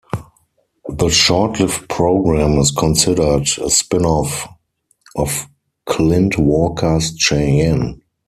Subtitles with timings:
[0.89, 4.47] The short-lived program is considered a spin-off
[5.15, 5.45] of
[5.85, 8.01] Clint Walker's "Cheyenne".